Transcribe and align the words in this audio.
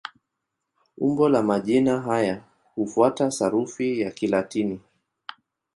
Umbo 1.07 1.29
la 1.29 1.43
majina 1.43 2.01
haya 2.01 2.43
hufuata 2.75 3.31
sarufi 3.31 4.01
ya 4.01 4.11
Kilatini. 4.11 4.79